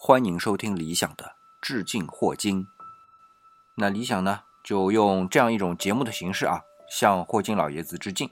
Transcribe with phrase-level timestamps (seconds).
[0.00, 2.68] 欢迎收听理想的致敬霍金。
[3.74, 8.30] 那理想呢，就用这样一种节目的形式啊，向霍金老爷子致敬。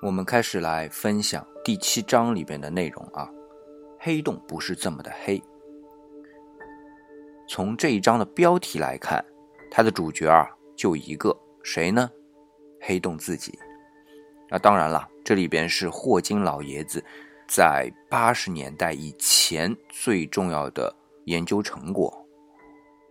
[0.00, 3.28] 我们开始来分享第七章里边的内容啊。
[3.98, 5.42] 黑洞不是这么的黑。
[7.48, 9.22] 从这一章的标题来看，
[9.68, 12.08] 它的主角啊就一个，谁呢？
[12.84, 13.58] 黑洞自己。
[14.50, 17.02] 那当然了，这里边是霍金老爷子
[17.48, 20.94] 在八十年代以前最重要的
[21.24, 22.12] 研究成果。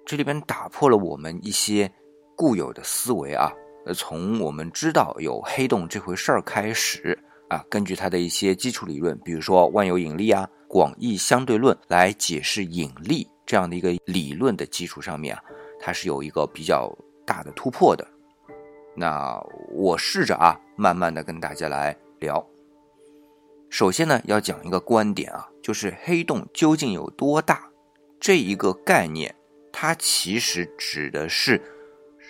[0.06, 1.92] 这里边打破了我们一些
[2.36, 3.52] 固有的思维啊。
[3.86, 7.18] 呃，从我们知道有黑洞这回事儿开始
[7.50, 15.44] 啊，根据它的一些基础理论，比如说万有引力啊、广义相对论来解释引力这样的一个理论的基础上面啊，
[15.82, 16.96] 它是有一个比较
[17.26, 18.08] 大的突破的。
[18.96, 19.40] 那
[19.72, 22.46] 我试着啊，慢慢的跟大家来聊。
[23.70, 27.70] 首先呢，要讲一个观点啊，就是黑洞究竟有多大
[28.20, 29.36] 这一个概念，
[29.72, 31.62] 它其实指的是。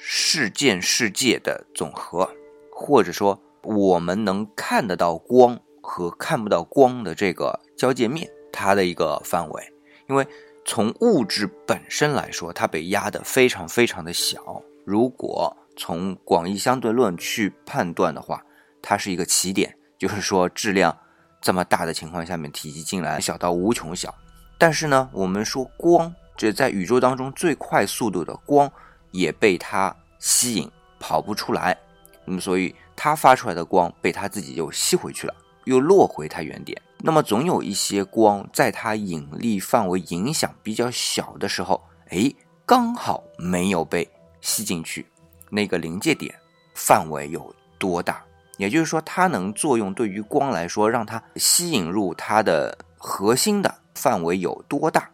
[0.06, 2.30] 事件世界的总和，
[2.70, 9.74] 或者说我们能看得到光和看不到光的这个交界面，它的一个范围。
[10.10, 10.28] 因为
[10.66, 14.62] 从物质本身来说，它被压得非常非常的小。
[14.84, 18.44] 如果从广义相对论去判断的话，
[18.82, 20.98] 它是一个起点，就是说质量
[21.42, 24.14] 这么大的情况下面，体积进来小到无穷小。
[24.58, 28.72] 但是呢，我们说光，这在宇宙当中最快速度的光。
[29.16, 30.68] 也被它吸引，
[31.00, 31.78] 跑不出来。
[32.26, 36.82] 那么，所以它发出来的光被它自己又吸回去了，又落回它原点。
[36.98, 42.34] 那么，总有一些光在它引力范围影响比较小的时候，哎，
[42.66, 44.10] 刚好没有被
[44.42, 45.06] 吸进去。
[45.54, 46.34] 那个临界点
[46.74, 48.24] 范围有多大？
[48.58, 55.10] 也就是说，它能作用对于光来说，让它吸引入它的核心的范围有多大？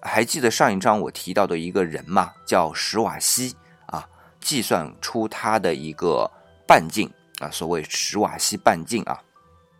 [0.00, 2.32] 还记得上一章我提到的一个人吗？
[2.46, 4.06] 叫史瓦西啊，
[4.40, 6.30] 计算出他的一个
[6.66, 7.10] 半径
[7.40, 9.22] 啊，所谓史瓦西半径啊。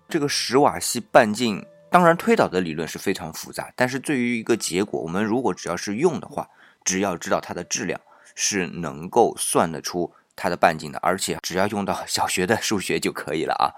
[0.08, 6.48] 这个史瓦西半径，当然推导的理论是非常复杂，但是对于一个结果，我们如果只要是用的话，
[6.84, 8.00] 只要知道它的质量，
[8.34, 13.74] 是能够算得出它的半径的，而且只要用到小学的数学就可以了啊。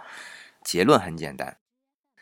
[0.65, 1.59] 结论很简单。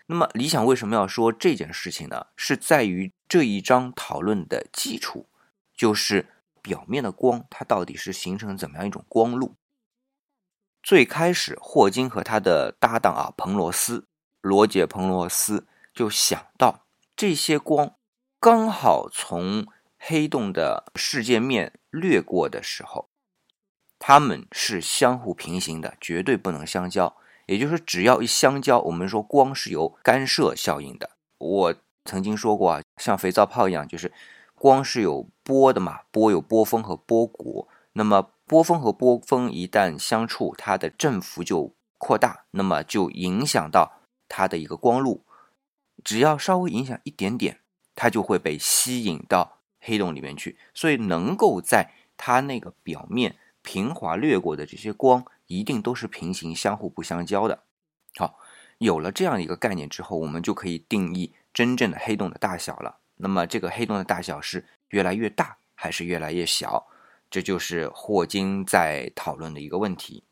[0.06, 2.26] 那么理想为什么要说这件事情呢？
[2.36, 5.26] 是在于这一章讨论的基础，
[5.74, 6.28] 就是
[6.60, 9.54] 表面的光它到底是形成怎么样一种光路。
[10.82, 14.06] 最开始，霍金和他的搭档啊，彭罗斯，
[14.42, 16.84] 罗杰·彭罗斯就想到，
[17.16, 17.94] 这些光
[18.38, 19.66] 刚好从
[20.06, 23.08] 黑洞的世界面掠过的时候，
[23.98, 27.16] 它们是相互平行的，绝对不能相交。
[27.46, 31.12] 也就是只要一相交，我们说光是有干涉效应的。
[31.38, 34.12] 我曾经说过啊，像肥皂泡一样，就是
[34.54, 37.66] 光是有波的嘛，波有波峰和波谷。
[37.94, 45.24] 那么波峰和波峰一旦相触，它的振幅就扩大，那么就影响到它的一个光路。
[46.02, 47.60] 只要稍微影响一点点，
[47.94, 50.58] 它就会被吸引到黑洞里面去。
[50.74, 55.24] 所以能够在它那个表面平滑掠过的这些光。
[55.46, 57.64] 一定都是平行、相互不相交的。
[58.16, 58.38] 好，
[58.78, 62.96] 有了这样一个概念之后，我们就可以定义真正的黑洞的大小了。
[63.16, 66.86] 那么，这个黑洞的大小是越来越大还是越来越小？
[67.30, 70.24] 这就是霍金在讨论的一个问题。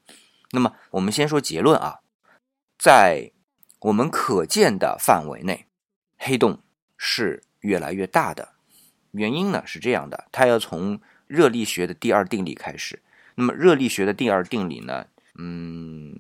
[0.52, 2.00] 那么，我们先说结论啊，
[2.78, 3.32] 在
[3.80, 5.66] 我们可见的范围内，
[6.16, 6.62] 黑洞
[6.96, 8.51] 是越来越大的。
[9.12, 13.00] 原因呢是这样的，它要从热力学的第二定理开始。
[13.36, 15.06] 那么热力学的第二定理呢？
[15.38, 16.14] 嗯，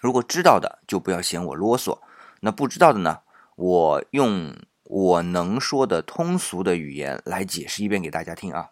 [0.00, 1.98] 如果知道的就不要嫌我啰嗦，
[2.40, 3.18] 那不知道的呢，
[3.56, 8.70] 我用我能说的通俗的语言来解释一遍给大家听啊。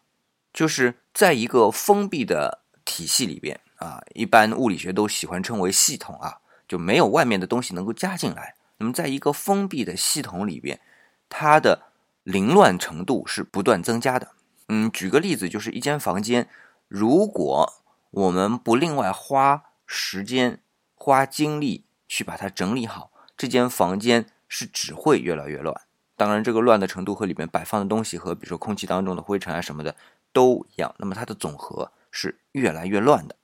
[0.54, 8.54] 就是在一个封闭的体系里边啊，一般物理学都喜欢称为系统啊，就没有外面的东西能够加进来。
[8.78, 10.80] 那么在一个封闭的系统里边，
[11.28, 11.85] 它的
[12.26, 14.32] 凌乱程度是不断增加的。
[14.66, 16.48] 嗯，举个例子，就是一间房间。
[16.88, 17.72] 如果
[18.10, 20.60] 我们不另外花时间、
[20.96, 25.82] 花精力去把它整理好，这间房间是只会越来越乱。
[26.16, 29.94] 当然，这个乱的程度和里面摆放的东西和，比如说空气当中的灰尘啊什么的
[30.32, 30.92] 都一样。
[30.98, 33.36] 那么它的总和是越来越乱的。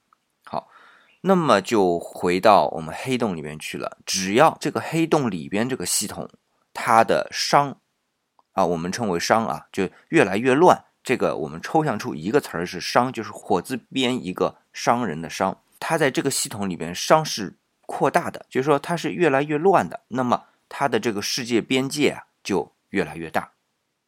[0.44, 0.66] 好，
[1.20, 3.98] 那么就回到我们黑洞里面去了。
[4.04, 6.28] 只要这个黑洞里边这个系统
[6.74, 7.76] 它的熵
[8.52, 10.84] 啊，我们称为熵啊，就越来越乱。
[11.04, 15.58] 这个我们抽象出一个词儿是“商”，就是火字边一个商人的“商”。
[15.80, 17.56] 它在这个系统里边熵是
[17.86, 23.50] 扩大的，就是说它是越来越乱的，那么它的这个世界边界啊就越来越大。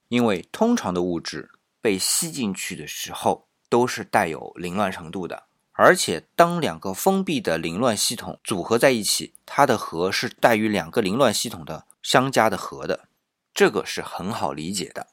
[0.09, 1.51] 因为通常的物质
[1.81, 13.09] 被吸进去的时候都是带有凌乱程度的，而且当两个封闭的凌乱系统组合在一起，它的和是大于两个凌乱系统的相加的和的，
[13.55, 15.07] 这个是很好理解的。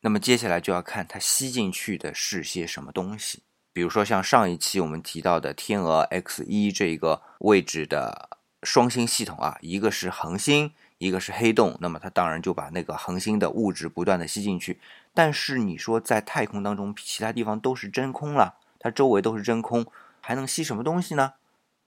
[0.00, 3.42] 那么接下来就要看它吸进去的是些什么东西。
[3.72, 14.80] 比如说，像上一期我们提到的天鹅 X 一这个位置的双星系统啊，一个是恒星，一个是黑洞，那么它当然就把那个恒星的物质不断的吸进去。
[15.12, 19.84] 但是你说在太空当中，其他地方都是真空了，它周围都是真空，
[20.20, 21.32] 还能吸什么东西呢？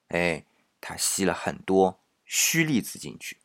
[0.10, 0.44] 哎，
[0.82, 3.38] 它吸了很多虚粒子进去，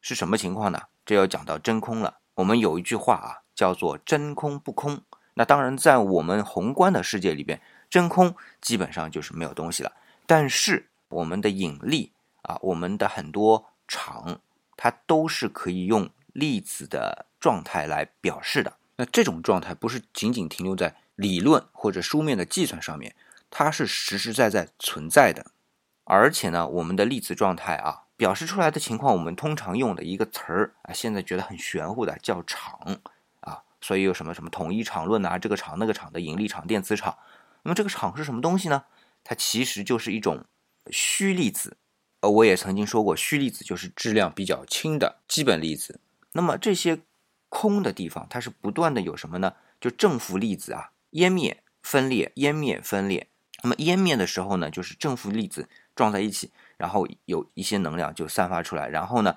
[0.00, 0.88] 是什么情况呢？
[1.06, 2.18] 这要讲到真空了。
[2.34, 5.00] 我们有一句话啊，叫做真空不空。
[5.34, 7.58] 那当然，在我们宏观的世界里边。
[7.88, 9.92] 真空基本上就是没有东西了，
[10.26, 12.12] 但是我们的引力
[12.42, 14.40] 啊，我们的很多场，
[14.76, 18.74] 它都是可以用粒子的状态来表示的。
[18.96, 23.14] 那这种状态不是仅仅停留在理论或者书面的计算上面，
[23.50, 25.46] 它是实实在在存在的。
[26.02, 32.98] 而且呢，我们的粒子状态啊，表示出来的情况，我们通常用的一个词儿啊，现在觉得很玄乎的叫场
[33.40, 37.16] 啊，所以有什么什么统一场论啊，这个场那个场的引力场、电磁场。
[37.62, 38.84] 那么这个场是什么东西呢？
[39.22, 40.44] 它其实就是一种
[40.90, 41.76] 虚粒子，
[42.20, 46.00] 呃，我也曾经说过，虚粒子就是质量比较轻的基本粒子。
[46.32, 47.00] 那么这些
[47.48, 49.54] 空的地方，它是不断的有什么呢？
[49.80, 53.26] 就正负粒子啊，湮灭、分裂、湮灭、分裂。
[53.62, 59.36] 那么湮灭的时候呢，就是正负粒子撞在一起，然后有一些能量就散发出来，然后呢，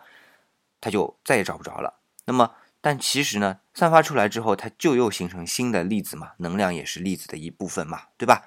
[0.81, 1.99] 它就再也找不着了。
[2.25, 2.51] 那么
[2.81, 8.43] 但其实呢，散发出来之后，它就又形成新的粒子嘛，能量也是粒子的一部分嘛，对吧？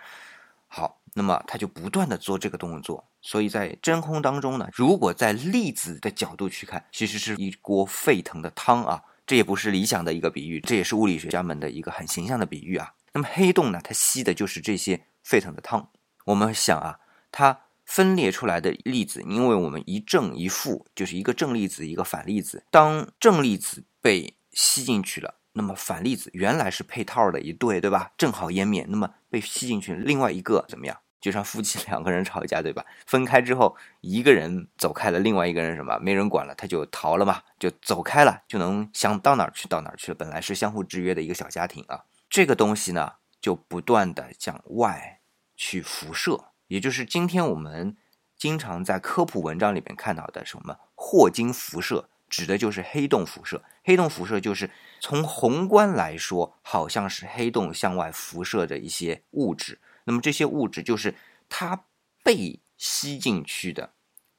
[0.68, 12.94] 好，那么它就不断的做这个动作，所以在真空当中呢，如果在粒子的角度去看，其实是一锅沸腾的汤啊，这也不是理想的一个比喻，这也是物理学家们的一个很形象的比喻啊。
[13.12, 15.90] 那么黑洞呢，它吸的就是这些沸腾的汤。
[16.24, 17.00] 我们想啊，
[17.30, 17.60] 它
[17.94, 23.84] 分裂出来的粒子，因为我们一正一负，就是一个正粒子一个反粒子，当正粒子。
[24.00, 28.10] 被吸进去了，那么反粒子原来是配套的一对，对吧？
[28.18, 30.98] 正好湮灭，那么被吸进去另外一个怎么样？
[31.20, 32.84] 就像夫妻 两个人吵架，对吧？
[33.06, 40.16] 分开之后，一个人走开了，另外一个人什么没人管了，他就逃了嘛，就走开了，就能想到哪儿去到哪儿去了。
[40.16, 45.20] 本来是相互制约的一个小家庭啊，这个东西呢，就不断的向外
[45.56, 47.94] 去辐射，也就是今天我们
[48.34, 52.08] 经常在科普文章里面看到的什么霍金辐射。
[52.30, 53.62] 指的就是黑洞辐射。
[53.84, 54.70] 黑洞辐射就是
[55.00, 59.78] 从宏观来说，好像是黑洞向外辐射的一些物质。
[60.04, 61.14] 那么这些物质就是
[61.50, 61.84] 它
[62.24, 63.92] 被吸进去的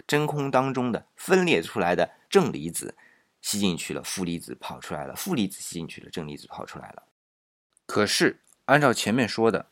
[0.07, 2.97] 真空当中的分裂出来的正离子
[3.41, 7.03] 吸进去了，负离子跑出来了，负离子吸进去了，正离子跑出来了。
[7.85, 9.67] 可是按照前面说的。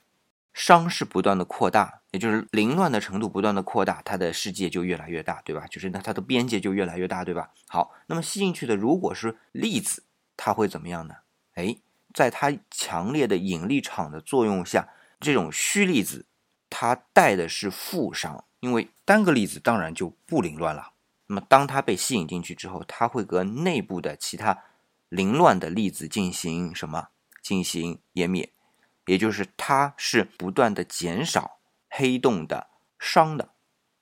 [0.53, 5.65] 熵是不断的扩大，也就是凌乱的程度不断的扩大，它的世界就越来越大，对吧？
[5.67, 7.51] 就是那它的边界就越来越大，对吧？
[7.67, 10.03] 好，那么吸进去的如果是粒子，
[10.35, 11.15] 它会怎么样呢？
[11.55, 11.77] 哎，
[12.13, 14.89] 在它强烈的引力场的作用下，
[15.19, 16.25] 这种虚粒子
[16.69, 20.91] 它带的是负熵，因为单个粒子当然就不凌乱了。
[21.27, 24.63] 那么当它被吸引进去之后，它会和内部的其他
[25.07, 27.07] 凌乱的粒子进行什么？
[27.41, 28.51] 进行湮灭。
[29.05, 32.67] 也就是它是不断的减少黑洞的
[32.99, 33.49] 熵的，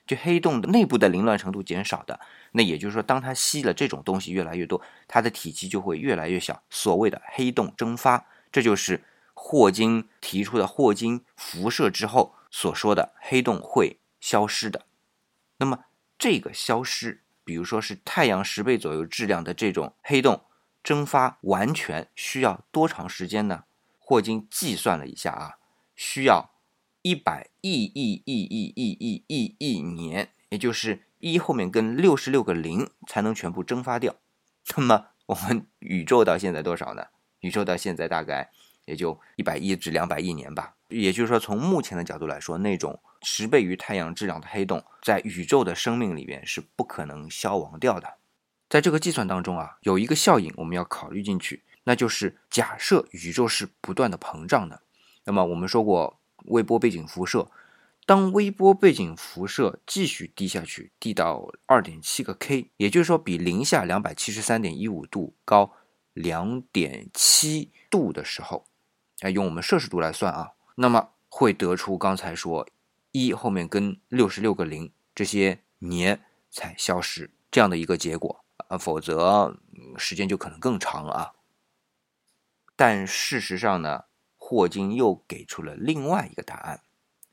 [0.06, 2.20] 就黑洞的内部的凌乱程度减少的。
[2.52, 6.64] 那也就是说，当它吸了这种东西越来越多，它的体积就会越来越小。
[6.70, 9.04] 所谓的黑洞蒸发，这就是
[9.34, 14.86] 霍金提出的霍金辐射之后所说的黑洞会消失的。
[15.58, 15.86] 那么
[16.18, 20.44] 这个消失，比如说是太阳十倍左右质量的这种黑洞
[20.84, 23.66] 蒸发，完全需要多长时间呢？
[24.10, 25.58] 霍金计算了一下啊，
[25.96, 26.50] 需要
[27.04, 34.16] 一百亿亿亿亿亿亿亿亿年，也就是一后面跟六十六个零才能全部蒸发掉。
[34.76, 37.06] 那么我们宇宙到现在多少呢？
[37.42, 38.50] 宇宙到现在大概
[38.86, 40.74] 也就一百亿至两百亿年吧。
[40.88, 48.16] 也就是说，从目前的角度来说，那种十倍于太阳质量的黑洞，在宇宙的生命里边是不可能消亡掉的。
[48.70, 51.64] 在这个计算当中啊，有一个效应我们要考虑进去。
[51.84, 54.82] 那就是假设宇宙是不断的膨胀的，
[55.26, 57.50] 那么我们说过微波背景辐射，
[58.06, 65.74] 当微波背景辐射继续低下去，低到二点七个 K，也就是说比零下两百七十三点一五度高
[66.14, 68.66] 两点七度的时候，
[69.22, 72.68] 哎，用我们摄氏度来算啊，那么会得出刚才说
[73.12, 79.58] 一后面跟六十六个零这些年才消失这样的一个结果啊，否则
[79.98, 81.32] 时间就可能更长了啊。
[82.80, 84.06] 但事实上呢，
[84.38, 86.80] 霍金又给出了另外一个答案，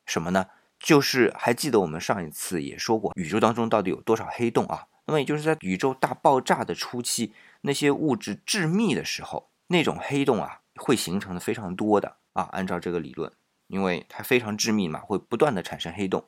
[0.05, 0.47] 什么呢？
[0.81, 4.89] 就是还记得我们上一次也说过，宇宙当中到底有多少黑洞啊？
[5.05, 12.49] 那么也就是在宇宙大爆炸的初期，那些物质致密的时候，那种黑洞啊会形成的非常多的啊。
[12.51, 13.33] 按照这个理论，
[13.69, 16.25] 因为它非常致密嘛，会不断的产生黑洞。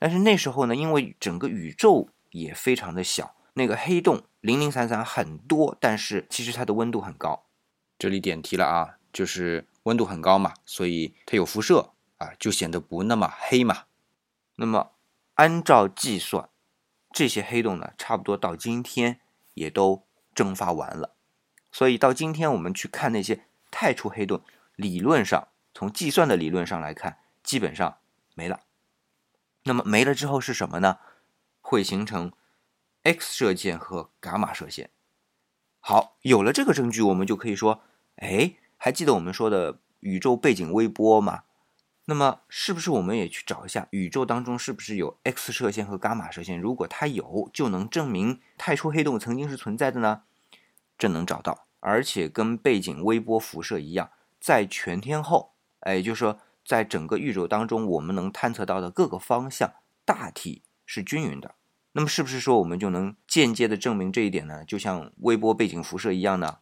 [0.00, 7.45] 但是那时候呢，因为整个宇宙也非常的小，那个黑洞零零散散很多，但是其实它的温度很高。
[7.98, 13.84] 这里点题了啊，就是温度很高嘛，所以它有辐射啊，就显得不那么黑嘛。
[14.56, 14.92] 那么
[15.34, 16.48] 按照计算，
[17.12, 19.20] 这些黑洞呢，差不多到今天
[19.54, 21.14] 也都蒸发完了。
[21.70, 24.42] 所以到今天我们去看那些太初黑洞，
[24.76, 27.98] 理论上从计算的理论上来看，基本上
[28.34, 28.60] 没了。
[29.64, 30.98] 那么没了之后是什么呢？
[31.60, 32.32] 会形成
[33.02, 34.90] X 射线和伽马射线。
[35.80, 37.82] 好，有了这个证据，我们就可以说，
[38.16, 41.42] 哎，还记得我们说的宇宙背景微波吗？
[42.08, 46.58] 那么，是不是我们也去找一下宇宙当中是不是有 X 射线和伽马射线？
[46.60, 50.22] 如果它有，就能证明太初黑洞曾经是存在的呢？
[50.96, 61.56] 这能找到，而且跟背景微波辐射一样，在全天候，哎，就是说，在整个宇宙当中，我们能探测到的各个方向大体是均匀的。
[61.92, 64.64] 那么是不是说我们就能间接的证明这一点呢？
[64.64, 66.58] 就像微波背景辐射一样呢？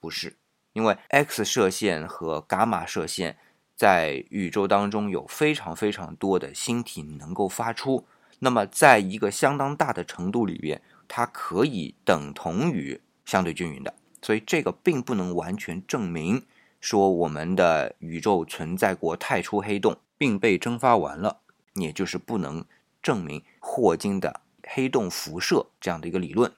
[0.00, 0.36] 不是，
[0.74, 3.38] 因为 X 射线和伽马射线
[3.74, 8.06] 在宇宙当中有非常非常多的星体能够发出，
[8.40, 16.44] 那么在一个相当大的程度里边，它可以等同于相对均匀的，所以这个并不能完全证明
[16.80, 21.40] 说我们的宇宙存在过太初黑洞并被蒸发完了，
[21.74, 22.64] 也就是不能
[23.02, 24.42] 证明霍金的。
[24.66, 26.50] 黑洞辐射这样的一个理论，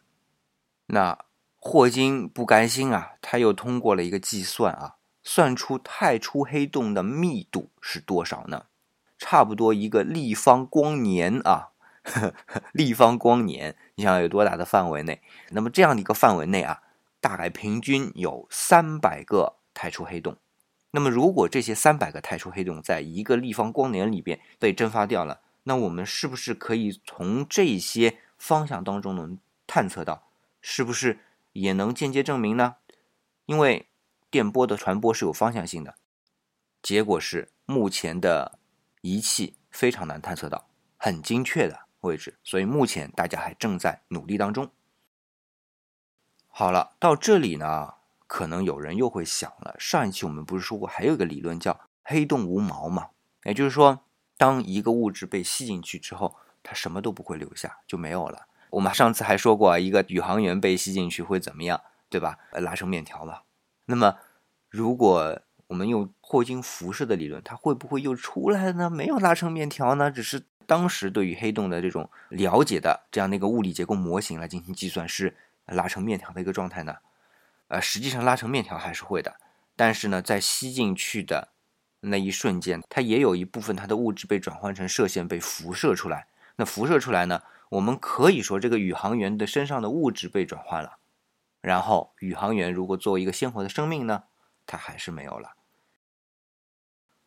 [0.86, 1.18] 那
[1.58, 8.66] 霍金不甘心啊，他又通过了一个计算啊，算出太初黑洞的密度是多少呢？
[9.18, 11.70] 差不多一个立方光年啊，
[12.04, 15.22] 呵呵立方光年，你想有多大的范围内？
[15.50, 16.82] 那么这样的一个范围内啊，
[17.20, 20.36] 大概平均有三百个太初黑洞。
[20.92, 25.40] 那么如果这些三百个太初黑洞在一个立方光年里边被蒸发掉了？
[25.64, 29.36] 那我们是不是可以从这些方向当中能
[29.66, 30.28] 探测到，
[30.60, 31.18] 是不是
[31.60, 32.76] 也能间接证明呢？
[33.46, 33.88] 因为
[34.30, 35.96] 电波的传播是有方向性的，
[36.82, 38.58] 结果是目前的
[39.00, 44.70] 仪器非常难探测到很精确的位置，所以目前大家还正在努力当中。
[46.48, 47.94] 好了，到这里呢，
[48.26, 53.10] 可能有人又会想了，上一期我们不是说过还有一个理论叫黑洞无毛嘛？
[53.44, 54.02] 也就是说。
[54.38, 58.46] 当一个物质被吸进去之后，它什么都不会留下，就没有了。
[58.70, 62.38] 我们上次还说过，一个宇航员被吸进去会怎么样，对吧？
[62.52, 63.40] 拉成面条嘛。
[63.86, 64.16] 那么，
[64.68, 68.90] 如果我们用霍金辐射的理论，它会不会又出来呢？
[68.90, 70.10] 没有拉成面条呢？
[70.10, 76.96] 只是当时对于黑洞的这种了解的这样的一个物理结构模型来进行计算，是拉成面条的一个状态呢？
[77.68, 79.36] 呃，实际上拉成面条还是会的，
[79.74, 81.48] 但是呢，在吸进去的。
[82.00, 86.28] 那一瞬间，它也有一部分它的物质被转换成射线被辐射出来。
[86.54, 87.42] 那辐射出来呢？
[87.70, 90.98] 我们可以说这个宇航员的身上的物质被转换了。
[91.60, 94.24] 然后宇航员如果作为一个鲜活的生命呢，
[94.66, 95.54] 它还是没有了。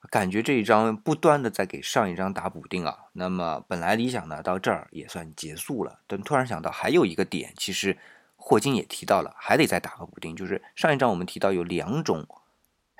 [0.09, 2.97] 感觉这一章不断的在给上一章打补丁啊。
[3.13, 7.97] 那么本来理想呢到这儿也算结束了，但突然想到还有一个点，其实
[8.37, 12.25] 霍金也提到了，还得再打个补丁，就是上一章我们提到有两种。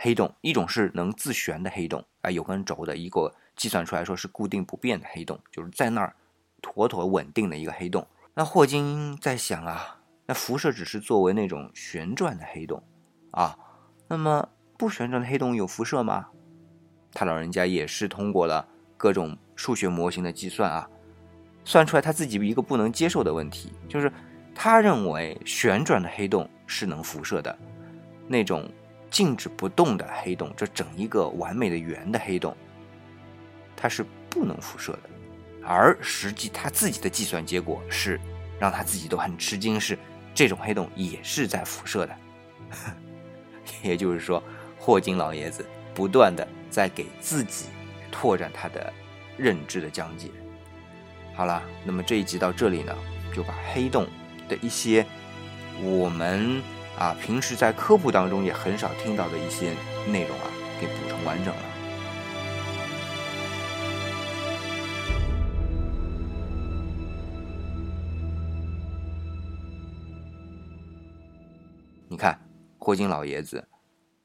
[0.01, 6.15] 黑洞一种是能自旋的黑洞啊，有根轴的一个计算出来说是固定不变的黑洞，就是在那儿
[6.62, 8.06] 妥妥稳定的一个黑洞。
[8.34, 12.82] 那霍金在想啊，那辐射只是作为那种旋转的黑洞
[13.32, 13.58] 啊，
[14.08, 14.48] 那么
[14.78, 16.28] 不旋转的黑洞有辐射吗？
[17.13, 20.89] 他老人家也是通过了各种数学模型的计算啊，
[21.63, 24.12] 算出来他自己一个不能接受的问题，就是
[24.54, 27.58] 他认为旋转的黑洞是能辐射的
[28.28, 28.70] 那种。
[29.12, 32.56] 静止不动的黑洞，这整一个完美的圆的黑洞，
[33.75, 35.10] 它是不能辐射的。
[35.63, 38.20] 而实际他自己的计算结果是，
[38.60, 39.98] 让他自己都很吃惊，是
[40.34, 42.16] 这种黑洞也是在辐射的。
[43.84, 44.44] 也就是说，
[44.78, 47.66] 霍金老爷子不断的在给自己
[48.12, 48.92] 拓展他的
[49.38, 50.30] 认知的疆界。
[51.36, 52.96] 好了，那么这一集到这里呢，
[53.36, 54.08] 就把黑洞
[54.48, 55.06] 的一些
[55.82, 56.62] 我们。
[56.98, 59.74] 啊，平时在科普当中也很少听到的一些
[60.06, 60.48] 内容啊，
[60.82, 61.62] 给补充完整了。
[72.89, 73.67] 霍金老爷子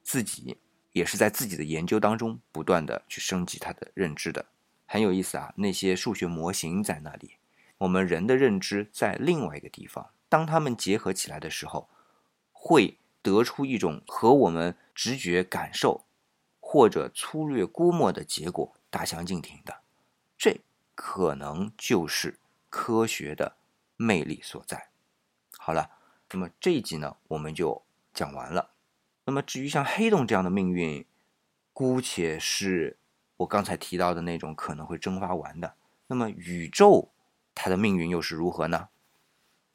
[0.01, 0.57] 自己
[0.91, 4.43] 也是在自己的研究当中不断的去升级他的认知的，
[4.87, 5.53] 很有意思啊。
[5.55, 7.35] 那些数学模型在那里，
[7.77, 10.09] 我们人的认知在另外一个地方。
[10.27, 11.87] 当他们结合起来的时候，
[12.51, 16.03] 会得出一种和我们直觉感受
[16.59, 19.81] 或者粗略估摸的结果大相径庭的。
[20.35, 20.59] 这
[20.95, 22.39] 可能就是
[22.71, 23.57] 科学的
[23.95, 24.89] 魅力所在。
[25.55, 25.91] 好了。
[26.31, 27.84] 那么这一集呢，我们就
[28.15, 28.71] 讲完了。
[29.25, 31.05] 那么至于像黑洞这样的命运，
[31.73, 32.97] 姑且是
[33.37, 35.75] 我刚才提到的那种可能会蒸发完的。
[36.07, 37.11] 那么宇宙
[37.53, 38.89] 它的命运又是如何呢？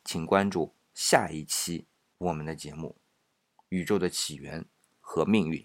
[0.04, 1.86] 请关注下一期
[2.18, 2.96] 我们的节目
[3.68, 4.64] 《宇宙的起源
[5.00, 5.60] 和命运》。